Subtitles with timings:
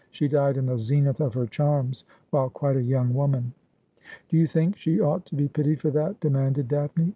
[0.09, 3.53] She died in the zenith of her charms, while quite a young woman.''
[4.29, 7.09] Do you think she ought to be pitied for that?' demanded Daphne.